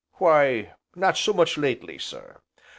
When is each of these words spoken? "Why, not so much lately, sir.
"Why, 0.13 0.73
not 0.95 1.15
so 1.15 1.31
much 1.31 1.59
lately, 1.59 1.99
sir. 1.99 2.41